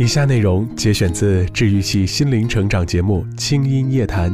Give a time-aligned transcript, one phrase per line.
[0.00, 4.32] 以下内容节选自治愈系心灵成长节目《轻音夜谈》，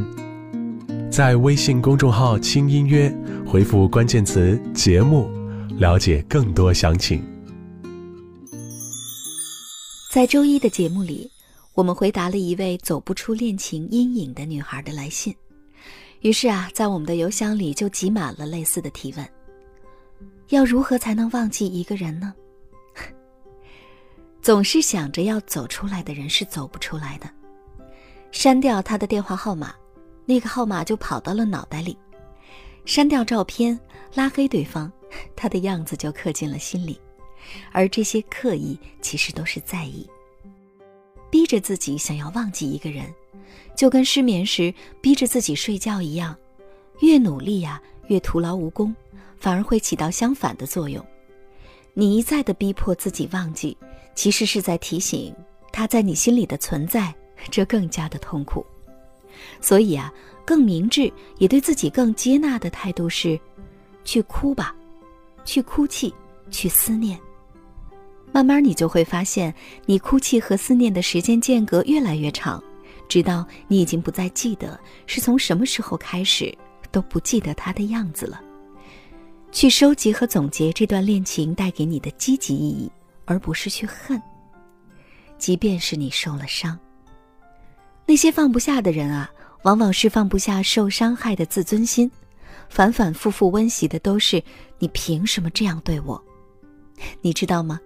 [1.11, 3.13] 在微信公众号“轻音约”
[3.45, 5.29] 回复关键词“节目”，
[5.77, 7.21] 了解更多详情。
[10.09, 11.29] 在周一的节目里，
[11.73, 15.35] 我们回答了一位走不出恋情阴影的女孩的来信，
[16.21, 19.29] 于是啊，在我们的邮箱里就挤满了类似的提问：
[20.47, 22.33] 要如何才能忘记一个人呢？
[24.47, 27.29] 总是想着要走出来的人是走不出来的。
[28.31, 29.75] 删掉他的电话号码，
[30.25, 31.97] 那个号码就跑到了脑袋里；
[32.85, 33.77] 删掉照片，
[34.13, 34.89] 拉黑对方，
[35.35, 36.97] 他的样子就刻进了心里。
[37.73, 40.09] 而这些刻意，其实都是在意。
[41.29, 43.13] 逼着自己想要忘记一个人，
[43.75, 46.33] 就跟失眠时逼着自己睡觉一样，
[47.01, 48.95] 越努力呀，越徒劳无功，
[49.37, 51.05] 反而会起到相反的作用。
[51.99, 53.75] 你一再的逼迫自己忘记。
[54.13, 55.33] 其实是在提醒
[55.71, 57.11] 他在你心里的存在，
[57.49, 58.63] 这更加的痛苦。
[59.59, 60.13] 所以啊，
[60.45, 63.39] 更明智也对自己更接纳的态度是：
[64.03, 64.75] 去哭吧，
[65.43, 66.13] 去哭泣，
[66.51, 67.19] 去思念。
[68.31, 69.51] 慢慢你就会发现，
[69.87, 72.63] 你哭泣和思念的时间间隔越来越长，
[73.07, 76.55] 直到你已经不再记得是从什么时候开始
[76.91, 78.39] 都不记得他的样子了。
[79.57, 82.91] 去收集和总结这段恋情带给你的积极意义。
[83.25, 84.21] 而不是去恨。
[85.39, 86.77] 即便是你受了伤，
[88.05, 89.31] 那些放不下的人啊，
[89.63, 92.09] 往往是放不下受伤害的自尊心，
[92.69, 94.41] 反反复复温习的都是
[94.77, 96.23] 你凭什么这样对我？
[97.19, 97.81] 你知道吗？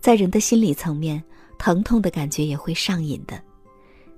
[0.00, 1.22] 在人的心理层面，
[1.58, 3.42] 疼痛的感觉也会上瘾的。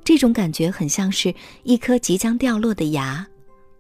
[0.05, 3.27] 这种感觉很像是一颗即将掉落的牙，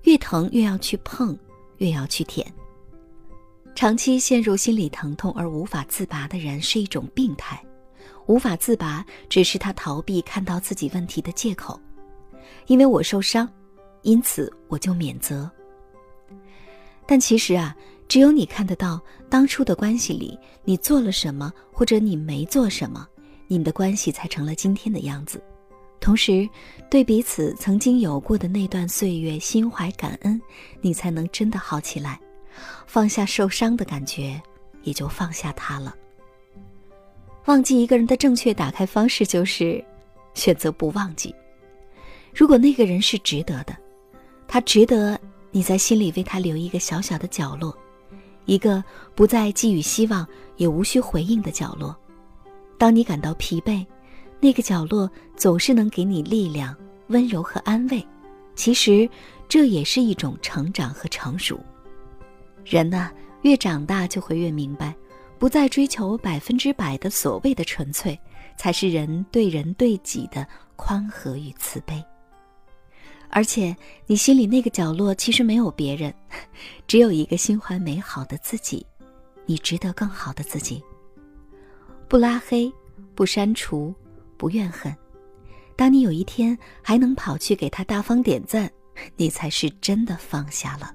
[0.05, 1.39] 越疼越要去碰，
[1.77, 2.51] 越要去舔。
[3.75, 7.63] 长期陷入心理疼痛而无法自拔的人是一种病态，
[8.27, 11.81] 无法自拔只是他逃避看到自己问题的借口。
[12.67, 13.49] 因为我受伤，
[14.03, 15.51] 因此我就免责。
[17.07, 17.75] 但其实啊，
[18.07, 23.07] 只有你看得到当初的关系里你做了什么，或者你没做什么，
[23.49, 25.43] 你们的关系才成了今天的样子。
[26.01, 26.49] 同时，
[26.91, 30.41] 对彼此曾经有过的那段岁月心怀感恩，
[30.81, 32.21] 你才能真的好起来。
[32.87, 34.41] 放下受伤的感觉，
[34.83, 35.95] 也就放下他了。
[37.47, 39.83] 忘记一个人的正确打开方式就是
[40.35, 41.35] 选择不忘记。
[42.35, 43.77] 如果那个人是值得的，
[44.47, 45.19] 他值得
[45.51, 47.77] 你在心里为他留一个小小的角落，
[48.45, 48.83] 一个
[49.15, 51.97] 不再寄予希望也无需回应的角落。
[52.79, 53.85] 当你感到疲惫，
[54.39, 56.75] 那个角落总是能给你力量、
[57.09, 58.07] 温柔和安慰。
[58.55, 59.09] 其实，
[59.49, 61.59] 这也是一种成长和成熟。
[62.71, 63.11] 人呢，
[63.43, 64.95] 越长大就会越明白，
[65.41, 68.17] 不再追求百分之百的所谓的纯粹，
[68.57, 72.01] 才是人对人对己的宽和与慈悲。
[73.29, 73.77] 而且，
[74.07, 76.15] 你心里那个角落其实没有别人，
[76.87, 78.87] 只有一个心怀美好的自己，
[79.47, 80.81] 你值得更好的自己。
[82.07, 82.73] 不拉黑，
[83.17, 83.93] 不删除，
[84.37, 84.97] 不怨恨。
[85.75, 88.71] 当你有一天还能跑去给他大方点赞，
[89.17, 90.95] 你才是真的放下了。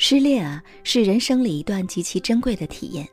[0.00, 3.06] 失恋啊，是人生里一段极其珍贵的体验，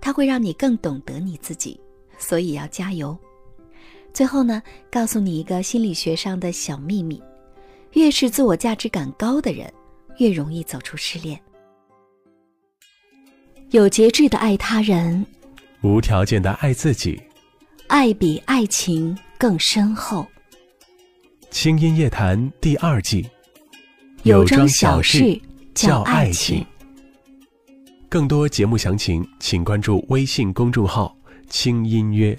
[0.00, 1.78] 它会让你更懂得你自己，
[2.18, 3.16] 所以要加油。
[4.14, 7.22] 最后呢，告诉你一个心理学上的小秘密：
[7.92, 9.70] 越是自我价值感高的人，
[10.16, 11.38] 越容易走出失恋。
[13.68, 15.24] 有节制的爱他人，
[15.82, 17.20] 无条件的爱自己，
[17.88, 20.26] 爱比爱情更深厚。
[21.50, 23.28] 清音夜谈第二季，
[24.22, 25.38] 有桩小事。
[25.74, 26.64] 叫爱情。
[28.08, 31.16] 更多节目详情，请关注微信公众号
[31.48, 32.38] “轻音乐”。